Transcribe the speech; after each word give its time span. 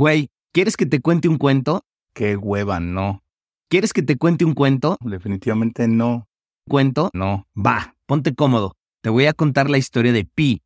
Güey, 0.00 0.30
¿quieres 0.54 0.78
que 0.78 0.86
te 0.86 1.02
cuente 1.02 1.28
un 1.28 1.36
cuento? 1.36 1.84
Qué 2.14 2.34
hueva, 2.34 2.80
no. 2.80 3.22
¿Quieres 3.68 3.92
que 3.92 4.00
te 4.00 4.16
cuente 4.16 4.46
un 4.46 4.54
cuento? 4.54 4.96
Definitivamente 5.02 5.88
no. 5.88 6.26
¿Cuento? 6.66 7.10
No. 7.12 7.46
Va, 7.54 7.96
ponte 8.06 8.34
cómodo. 8.34 8.78
Te 9.02 9.10
voy 9.10 9.26
a 9.26 9.34
contar 9.34 9.68
la 9.68 9.76
historia 9.76 10.14
de 10.14 10.24
Pi. 10.24 10.62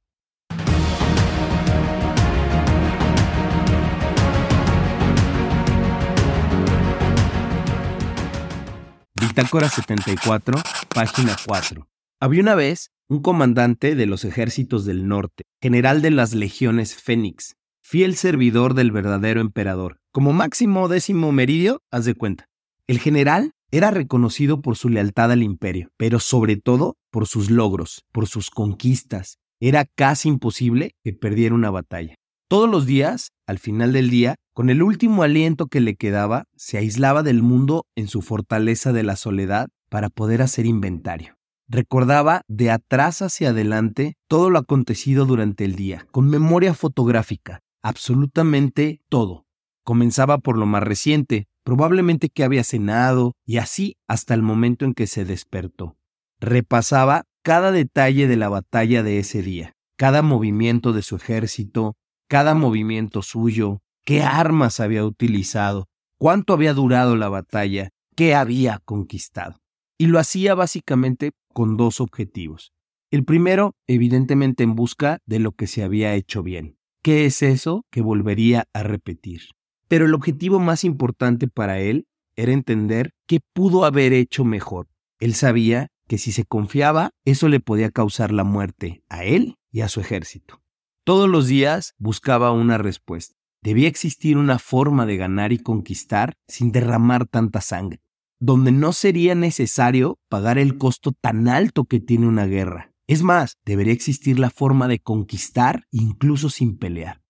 Bitácora 9.21 9.69
74, 9.69 10.63
página 10.95 11.37
4. 11.45 11.89
Había 12.21 12.41
una 12.41 12.55
vez 12.55 12.93
un 13.09 13.21
comandante 13.21 13.97
de 13.97 14.07
los 14.07 14.25
ejércitos 14.25 14.85
del 14.85 15.09
norte, 15.09 15.43
general 15.61 16.03
de 16.03 16.13
las 16.13 16.35
legiones 16.35 16.95
Fénix, 16.95 17.57
fiel 17.95 18.17
servidor 18.17 18.75
del 18.75 18.91
verdadero 18.91 19.41
emperador. 19.41 19.99
Como 20.11 20.33
máximo 20.33 20.89
décimo 20.89 21.31
meridio, 21.31 21.83
haz 21.93 22.07
de 22.07 22.15
cuenta. 22.15 22.49
El 22.89 22.99
general 22.99 23.53
era 23.71 23.93
reconocido 23.93 24.63
por 24.63 24.77
su 24.77 24.89
lealtad 24.89 25.31
al 25.31 25.43
imperio, 25.45 25.91
pero 25.97 26.19
sobre 26.19 26.57
todo 26.57 26.97
por 27.13 27.29
sus 27.29 27.51
logros, 27.51 28.03
por 28.11 28.27
sus 28.27 28.51
conquistas. 28.51 29.39
Era 29.61 29.85
casi 29.85 30.29
imposible 30.29 30.97
que 31.05 31.13
perdiera 31.13 31.55
una 31.55 31.71
batalla. 31.71 32.17
Todos 32.49 32.69
los 32.69 32.87
días, 32.87 33.31
al 33.47 33.59
final 33.59 33.93
del 33.93 34.11
día, 34.11 34.35
con 34.55 34.71
el 34.71 34.83
último 34.83 35.23
aliento 35.23 35.67
que 35.67 35.81
le 35.81 35.95
quedaba, 35.95 36.47
se 36.57 36.79
aislaba 36.79 37.23
del 37.23 37.43
mundo 37.43 37.87
en 37.95 38.09
su 38.09 38.23
fortaleza 38.23 38.93
de 38.93 39.03
la 39.03 39.15
soledad 39.15 39.69
para 39.89 40.09
poder 40.09 40.43
hacer 40.43 40.67
inventario. 40.67 41.37
Recordaba 41.69 42.43
de 42.49 42.71
atrás 42.71 43.23
hacia 43.23 43.51
adelante 43.51 44.15
todo 44.27 44.51
lo 44.51 44.59
acontecido 44.59 45.27
durante 45.27 45.65
el 45.65 45.77
día, 45.77 46.07
con 46.11 46.29
memoria 46.29 46.75
fotográfica, 46.75 47.61
absolutamente 47.85 49.03
todo. 49.11 49.47
Comenzaba 49.85 50.39
por 50.39 50.59
lo 50.59 50.65
más 50.65 50.83
reciente, 50.83 51.47
probablemente 51.65 52.31
que 52.31 52.43
había 52.43 52.65
cenado, 52.65 53.35
y 53.45 53.59
así 53.59 53.99
hasta 54.09 54.33
el 54.33 54.41
momento 54.41 54.87
en 54.87 54.95
que 54.95 55.07
se 55.07 55.27
despertó. 55.27 55.97
Repasaba 56.41 57.25
cada 57.43 57.73
detalle 57.73 58.27
de 58.27 58.37
la 58.37 58.49
batalla 58.49 59.03
de 59.03 59.19
ese 59.19 59.43
día, 59.43 59.75
cada 59.97 60.23
movimiento 60.23 60.95
de 60.95 61.03
su 61.03 61.17
ejército, 61.17 61.95
cada 62.27 62.55
movimiento 62.55 63.21
suyo, 63.21 63.83
qué 64.07 64.23
armas 64.23 64.81
había 64.81 65.05
utilizado, 65.05 65.87
cuánto 66.19 66.55
había 66.55 66.73
durado 66.73 67.17
la 67.17 67.29
batalla, 67.29 67.91
qué 68.17 68.35
había 68.35 68.81
conquistado. 68.87 69.59
Y 69.99 70.07
lo 70.07 70.19
hacía 70.19 70.55
básicamente 70.55 71.33
con 71.53 71.77
dos 71.77 72.01
objetivos. 72.01 72.73
El 73.11 73.27
primero, 73.27 73.75
evidentemente 73.87 74.65
en 74.65 74.75
busca 74.75 75.19
de 75.27 75.39
lo 75.39 75.53
que 75.53 75.67
se 75.67 75.85
había 75.85 76.15
hecho 76.15 76.43
bien. 76.43 76.79
¿Qué 77.05 77.27
es 77.27 77.43
eso 77.43 77.85
que 77.91 78.01
volvería 78.01 78.67
a 78.73 78.83
repetir? 78.83 79.43
Pero 79.89 80.07
el 80.07 80.15
objetivo 80.15 80.59
más 80.59 80.85
importante 80.85 81.49
para 81.49 81.79
él 81.79 82.07
era 82.35 82.53
entender 82.53 83.13
qué 83.27 83.41
pudo 83.53 83.85
haber 83.85 84.15
hecho 84.15 84.43
mejor. 84.47 84.89
Él 85.21 85.35
sabía 85.35 85.89
que 86.09 86.17
si 86.17 86.33
se 86.33 86.47
confiaba, 86.47 87.11
eso 87.27 87.51
le 87.51 87.61
podía 87.61 87.91
causar 87.91 88.33
la 88.33 88.43
muerte 88.43 89.05
a 89.11 89.23
él 89.25 89.59
y 89.71 89.83
a 89.83 89.89
su 89.89 90.01
ejército. 90.01 90.63
Todos 91.05 91.29
los 91.29 91.47
días 91.47 91.93
buscaba 91.99 92.53
una 92.53 92.79
respuesta. 92.79 93.37
Debía 93.63 93.89
existir 93.89 94.39
una 94.39 94.59
forma 94.59 95.05
de 95.05 95.19
ganar 95.19 95.53
y 95.53 95.59
conquistar 95.59 96.39
sin 96.49 96.73
derramar 96.73 97.27
tanta 97.27 97.61
sangre 97.61 98.01
donde 98.45 98.73
no 98.73 98.93
sería 98.93 99.35
necesario 99.35 100.19
pagar 100.29 100.59
el 100.59 100.77
costo 100.77 101.13
tan 101.13 101.49
alto 101.49 101.85
que 101.85 102.01
tiene 102.01 102.27
una 102.27 102.47
guerra. 102.47 102.94
Es 103.07 103.23
más, 103.23 103.59
debería 103.67 103.93
existir 103.93 104.39
la 104.39 104.51
forma 104.51 104.89
de 104.89 104.99
conquistar 104.99 105.85
incluso 105.91 106.49
sin 106.49 106.79
pelear. 106.79 107.23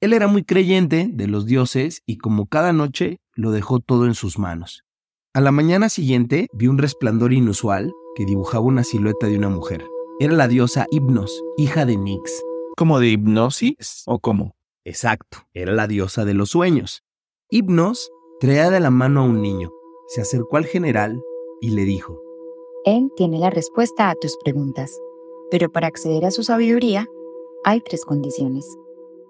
Él 0.00 0.12
era 0.12 0.26
muy 0.26 0.44
creyente 0.44 1.10
de 1.12 1.26
los 1.26 1.44
dioses 1.44 2.02
y 2.06 2.18
como 2.18 2.46
cada 2.46 2.72
noche 2.72 3.20
lo 3.34 3.50
dejó 3.50 3.80
todo 3.80 4.06
en 4.06 4.14
sus 4.14 4.38
manos. 4.38 4.84
A 5.34 5.40
la 5.40 5.52
mañana 5.52 5.88
siguiente 5.88 6.46
vio 6.54 6.70
un 6.70 6.78
resplandor 6.78 7.32
inusual 7.32 7.92
que 8.16 8.24
dibujaba 8.24 8.64
una 8.64 8.84
silueta 8.84 9.26
de 9.26 9.36
una 9.36 9.50
mujer. 9.50 9.84
Era 10.18 10.32
la 10.32 10.48
diosa 10.48 10.86
Hipnos, 10.90 11.42
hija 11.56 11.84
de 11.84 11.96
Nix. 11.96 12.42
¿Como 12.76 12.98
de 12.98 13.08
hipnosis 13.08 14.04
o 14.06 14.20
cómo? 14.20 14.54
Exacto, 14.84 15.38
era 15.52 15.72
la 15.72 15.86
diosa 15.86 16.24
de 16.24 16.34
los 16.34 16.50
sueños. 16.50 17.02
Hipnos 17.50 18.10
traía 18.40 18.70
de 18.70 18.80
la 18.80 18.90
mano 18.90 19.20
a 19.20 19.24
un 19.24 19.42
niño, 19.42 19.70
se 20.06 20.20
acercó 20.22 20.56
al 20.56 20.64
general 20.64 21.20
y 21.60 21.70
le 21.70 21.84
dijo, 21.84 22.20
Él 22.84 23.10
tiene 23.16 23.38
la 23.38 23.50
respuesta 23.50 24.10
a 24.10 24.14
tus 24.14 24.36
preguntas, 24.42 24.90
pero 25.50 25.70
para 25.70 25.86
acceder 25.86 26.24
a 26.24 26.30
su 26.30 26.42
sabiduría 26.42 27.06
hay 27.64 27.80
tres 27.80 28.04
condiciones. 28.04 28.66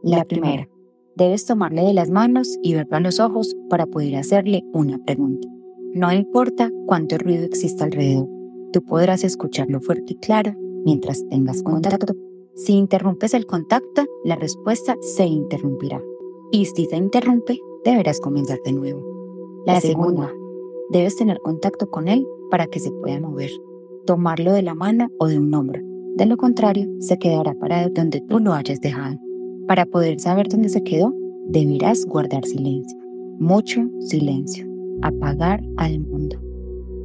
La 0.02 0.24
primera, 0.24 0.68
debes 1.16 1.46
tomarle 1.46 1.82
de 1.82 1.94
las 1.94 2.10
manos 2.10 2.58
y 2.62 2.74
verlo 2.74 2.96
a 2.96 3.00
los 3.00 3.20
ojos 3.20 3.56
para 3.68 3.86
poder 3.86 4.16
hacerle 4.16 4.62
una 4.72 4.98
pregunta. 5.04 5.48
No 5.94 6.12
importa 6.12 6.70
cuánto 6.86 7.18
ruido 7.18 7.44
exista 7.44 7.84
alrededor, 7.84 8.28
tú 8.72 8.82
podrás 8.84 9.24
escucharlo 9.24 9.80
fuerte 9.80 10.12
y 10.12 10.16
claro 10.16 10.54
mientras 10.84 11.26
tengas 11.28 11.62
contacto. 11.62 12.14
Si 12.54 12.74
interrumpes 12.74 13.34
el 13.34 13.46
contacto, 13.46 14.04
la 14.24 14.36
respuesta 14.36 14.96
se 15.00 15.26
interrumpirá. 15.26 16.00
Y 16.50 16.66
si 16.66 16.86
se 16.86 16.96
interrumpe, 16.96 17.58
deberás 17.84 18.20
comenzar 18.20 18.58
de 18.64 18.72
nuevo. 18.72 19.02
La 19.66 19.80
segunda, 19.80 20.32
Debes 20.90 21.16
tener 21.16 21.40
contacto 21.40 21.90
con 21.90 22.08
él 22.08 22.26
para 22.50 22.66
que 22.66 22.80
se 22.80 22.90
pueda 22.90 23.20
mover, 23.20 23.50
tomarlo 24.06 24.54
de 24.54 24.62
la 24.62 24.74
mano 24.74 25.08
o 25.18 25.26
de 25.26 25.38
un 25.38 25.52
hombro. 25.52 25.82
De 26.18 26.26
lo 26.26 26.36
contrario, 26.36 26.88
se 26.98 27.16
quedará 27.16 27.54
parado 27.54 27.90
donde 27.90 28.20
tú 28.22 28.40
lo 28.40 28.52
hayas 28.52 28.80
dejado. 28.80 29.16
Para 29.68 29.86
poder 29.86 30.18
saber 30.18 30.48
dónde 30.48 30.68
se 30.68 30.82
quedó, 30.82 31.14
deberás 31.46 32.04
guardar 32.04 32.44
silencio. 32.44 32.98
Mucho 33.38 33.82
silencio. 34.00 34.66
Apagar 35.02 35.60
al 35.76 36.00
mundo. 36.00 36.42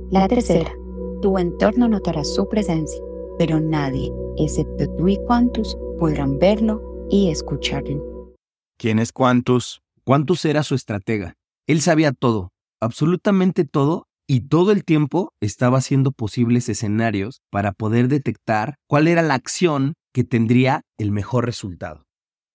La 0.09 0.27
tercera, 0.27 0.73
tu 1.21 1.37
entorno 1.37 1.87
notará 1.87 2.23
su 2.23 2.49
presencia, 2.49 2.99
pero 3.37 3.59
nadie, 3.59 4.11
excepto 4.39 4.91
tú 4.97 5.07
y 5.07 5.17
Quantus, 5.27 5.77
podrán 5.99 6.39
verlo 6.39 6.81
y 7.11 7.29
escucharlo. 7.29 8.33
¿Quién 8.79 8.97
es 8.97 9.11
Quantus? 9.11 9.83
Quantus 10.03 10.43
era 10.43 10.63
su 10.63 10.73
estratega. 10.73 11.35
Él 11.67 11.81
sabía 11.81 12.13
todo, 12.13 12.49
absolutamente 12.81 13.63
todo 13.63 14.07
y 14.27 14.47
todo 14.47 14.71
el 14.71 14.83
tiempo 14.85 15.33
estaba 15.41 15.79
haciendo 15.79 16.11
posibles 16.11 16.69
escenarios 16.69 17.41
para 17.49 17.73
poder 17.73 18.07
detectar 18.07 18.75
cuál 18.87 19.07
era 19.07 19.21
la 19.21 19.33
acción 19.33 19.93
que 20.13 20.23
tendría 20.23 20.81
el 20.97 21.11
mejor 21.11 21.45
resultado. 21.45 22.05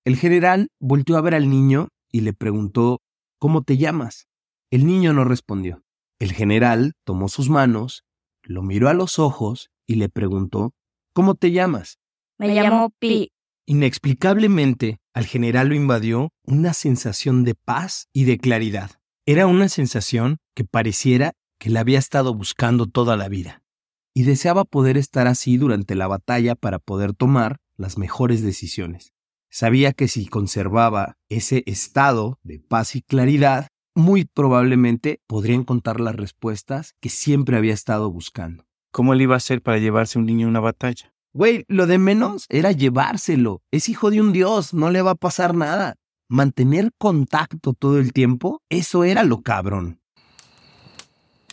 El 0.04 0.16
general 0.16 0.68
volteó 0.80 1.16
a 1.16 1.20
ver 1.20 1.34
al 1.34 1.50
niño 1.50 1.88
y 2.10 2.22
le 2.22 2.32
preguntó, 2.32 3.00
¿Cómo 3.38 3.62
te 3.62 3.76
llamas? 3.76 4.26
El 4.70 4.86
niño 4.86 5.12
no 5.12 5.24
respondió. 5.24 5.82
El 6.18 6.32
general 6.32 6.94
tomó 7.04 7.28
sus 7.28 7.50
manos, 7.50 8.04
lo 8.42 8.62
miró 8.62 8.88
a 8.88 8.94
los 8.94 9.18
ojos 9.18 9.70
y 9.86 9.96
le 9.96 10.08
preguntó, 10.08 10.72
¿Cómo 11.12 11.34
te 11.34 11.52
llamas? 11.52 11.98
Me 12.38 12.54
llamo 12.54 12.90
Pi. 12.98 13.32
Inexplicablemente, 13.66 14.98
al 15.12 15.26
general 15.26 15.68
lo 15.68 15.74
invadió 15.74 16.30
una 16.44 16.72
sensación 16.72 17.44
de 17.44 17.54
paz 17.54 18.08
y 18.14 18.24
de 18.24 18.38
claridad. 18.38 18.92
Era 19.26 19.46
una 19.46 19.68
sensación 19.68 20.38
que 20.54 20.64
pareciera 20.64 21.34
que 21.58 21.70
la 21.70 21.80
había 21.80 21.98
estado 21.98 22.34
buscando 22.34 22.86
toda 22.86 23.16
la 23.16 23.28
vida, 23.28 23.62
y 24.14 24.22
deseaba 24.22 24.64
poder 24.64 24.96
estar 24.96 25.26
así 25.26 25.56
durante 25.56 25.94
la 25.94 26.06
batalla 26.06 26.54
para 26.54 26.78
poder 26.78 27.12
tomar 27.12 27.58
las 27.76 27.98
mejores 27.98 28.42
decisiones. 28.42 29.12
Sabía 29.50 29.92
que 29.92 30.08
si 30.08 30.26
conservaba 30.26 31.16
ese 31.28 31.62
estado 31.66 32.38
de 32.42 32.58
paz 32.60 32.96
y 32.96 33.02
claridad, 33.02 33.68
muy 33.94 34.24
probablemente 34.24 35.20
podría 35.26 35.56
encontrar 35.56 36.00
las 36.00 36.16
respuestas 36.16 36.94
que 37.00 37.08
siempre 37.08 37.56
había 37.56 37.74
estado 37.74 38.10
buscando. 38.10 38.66
¿Cómo 38.92 39.14
le 39.14 39.24
iba 39.24 39.34
a 39.34 39.38
hacer 39.38 39.62
para 39.62 39.78
llevarse 39.78 40.18
un 40.18 40.26
niño 40.26 40.46
a 40.46 40.50
una 40.50 40.60
batalla? 40.60 41.12
Güey, 41.32 41.64
lo 41.68 41.86
de 41.86 41.98
menos 41.98 42.46
era 42.48 42.72
llevárselo. 42.72 43.62
Es 43.70 43.88
hijo 43.88 44.10
de 44.10 44.20
un 44.20 44.32
dios, 44.32 44.74
no 44.74 44.90
le 44.90 45.02
va 45.02 45.12
a 45.12 45.14
pasar 45.14 45.54
nada 45.54 45.96
mantener 46.28 46.92
contacto 46.98 47.72
todo 47.72 47.98
el 47.98 48.12
tiempo, 48.12 48.62
eso 48.68 49.04
era 49.04 49.24
lo 49.24 49.42
cabrón. 49.42 50.00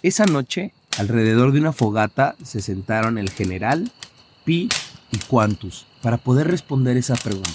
Esa 0.06 0.28
noche, 0.28 0.72
alrededor 1.00 1.52
de 1.52 1.60
una 1.60 1.74
fogata, 1.74 2.36
se 2.44 2.62
sentaron 2.62 3.18
el 3.18 3.32
general, 3.32 3.92
Pi 4.44 4.70
y 5.12 5.18
Quantus 5.18 5.88
para 6.04 6.18
poder 6.18 6.48
responder 6.48 6.96
esa 6.96 7.16
pregunta. 7.16 7.50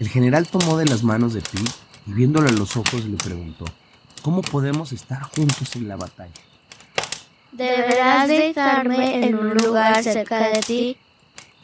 El 0.00 0.08
general 0.08 0.48
tomó 0.48 0.78
de 0.78 0.86
las 0.86 1.04
manos 1.04 1.32
de 1.32 1.42
Pi 1.42 1.64
y 2.08 2.12
viéndolo 2.12 2.48
a 2.48 2.52
los 2.52 2.76
ojos 2.76 3.04
le 3.04 3.16
preguntó, 3.16 3.66
¿cómo 4.22 4.42
podemos 4.42 4.90
estar 4.90 5.22
juntos 5.22 5.76
en 5.76 5.86
la 5.86 5.94
batalla? 5.94 6.32
Deberás 7.52 8.26
dejarme 8.26 9.24
en 9.24 9.36
un 9.36 9.54
lugar 9.54 10.02
cerca 10.02 10.48
de 10.48 10.62
ti, 10.62 10.96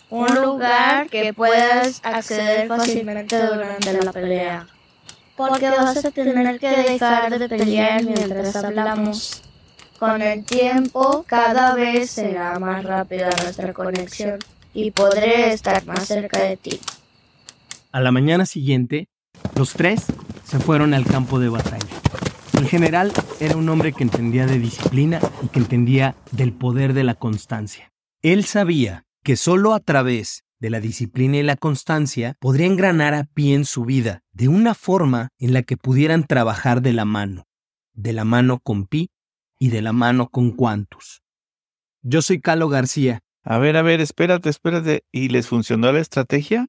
un 0.08 0.32
lugar 0.36 1.08
que 1.08 1.34
puedas 1.34 2.00
acceder 2.04 2.68
fácilmente 2.68 3.44
durante 3.44 3.92
la 3.92 4.12
pelea 4.12 4.68
porque 5.36 5.68
vas 5.68 6.04
a 6.04 6.10
tener 6.10 6.60
que 6.60 6.68
dejar 6.68 7.38
de 7.38 7.48
pelear 7.48 8.04
mientras 8.04 8.54
hablamos. 8.54 9.42
Con 10.02 10.20
el 10.20 10.42
tiempo, 10.42 11.24
cada 11.28 11.76
vez 11.76 12.10
será 12.10 12.58
más 12.58 12.84
rápida 12.84 13.30
nuestra 13.40 13.72
conexión 13.72 14.40
y 14.74 14.90
podré 14.90 15.52
estar 15.52 15.86
más 15.86 16.08
cerca 16.08 16.40
de 16.40 16.56
ti. 16.56 16.80
A 17.92 18.00
la 18.00 18.10
mañana 18.10 18.44
siguiente, 18.44 19.06
los 19.54 19.74
tres 19.74 20.06
se 20.42 20.58
fueron 20.58 20.92
al 20.92 21.04
campo 21.04 21.38
de 21.38 21.50
batalla. 21.50 21.86
El 22.58 22.66
general 22.66 23.12
era 23.38 23.56
un 23.56 23.68
hombre 23.68 23.92
que 23.92 24.02
entendía 24.02 24.44
de 24.44 24.58
disciplina 24.58 25.20
y 25.40 25.46
que 25.46 25.60
entendía 25.60 26.16
del 26.32 26.52
poder 26.52 26.94
de 26.94 27.04
la 27.04 27.14
constancia. 27.14 27.92
Él 28.22 28.44
sabía 28.44 29.04
que 29.22 29.36
solo 29.36 29.72
a 29.72 29.78
través 29.78 30.42
de 30.58 30.70
la 30.70 30.80
disciplina 30.80 31.36
y 31.36 31.44
la 31.44 31.54
constancia 31.54 32.34
podría 32.40 32.66
engranar 32.66 33.14
a 33.14 33.22
pie 33.22 33.54
en 33.54 33.64
su 33.64 33.84
vida 33.84 34.24
de 34.32 34.48
una 34.48 34.74
forma 34.74 35.28
en 35.38 35.52
la 35.52 35.62
que 35.62 35.76
pudieran 35.76 36.24
trabajar 36.26 36.82
de 36.82 36.92
la 36.92 37.04
mano, 37.04 37.44
de 37.94 38.12
la 38.12 38.24
mano 38.24 38.58
con 38.58 38.86
Pi 38.86 39.11
y 39.62 39.68
de 39.68 39.80
la 39.80 39.92
mano 39.92 40.28
con 40.28 40.50
Quantus. 40.50 41.22
Yo 42.02 42.20
soy 42.20 42.40
Calo 42.40 42.68
García. 42.68 43.20
A 43.44 43.58
ver, 43.58 43.76
a 43.76 43.82
ver, 43.82 44.00
espérate, 44.00 44.48
espérate. 44.48 45.04
¿Y 45.12 45.28
les 45.28 45.46
funcionó 45.46 45.92
la 45.92 46.00
estrategia? 46.00 46.66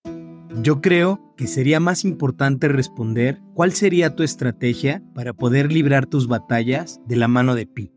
Yo 0.62 0.80
creo 0.80 1.34
que 1.36 1.48
sería 1.48 1.80
más 1.80 2.06
importante 2.06 2.68
responder 2.68 3.42
cuál 3.56 3.72
sería 3.72 4.16
tu 4.16 4.22
estrategia 4.22 5.02
para 5.16 5.34
poder 5.34 5.72
librar 5.72 6.06
tus 6.06 6.28
batallas 6.28 7.02
de 7.08 7.16
la 7.16 7.28
mano 7.28 7.56
de 7.56 7.66
Pi. 7.66 7.92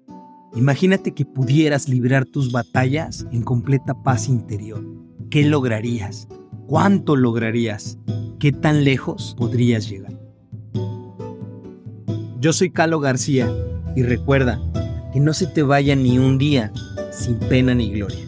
Imagínate 0.54 1.12
que 1.12 1.26
pudieras 1.26 1.90
librar 1.90 2.24
tus 2.24 2.50
batallas 2.50 3.26
en 3.32 3.42
completa 3.42 3.92
paz 4.02 4.30
interior. 4.30 4.82
¿Qué 5.28 5.44
lograrías? 5.44 6.26
¿Cuánto 6.68 7.16
lograrías? 7.16 7.98
¿Qué 8.38 8.50
tan 8.50 8.82
lejos 8.82 9.34
podrías 9.36 9.90
llegar? 9.90 10.18
Yo 12.40 12.54
soy 12.54 12.70
Calo 12.70 12.98
García 12.98 13.46
y 13.94 14.02
recuerda 14.02 14.58
que 15.16 15.20
no 15.20 15.32
se 15.32 15.46
te 15.46 15.62
vaya 15.62 15.96
ni 15.96 16.18
un 16.18 16.36
día 16.36 16.70
sin 17.10 17.36
pena 17.38 17.74
ni 17.74 17.90
gloria. 17.90 18.25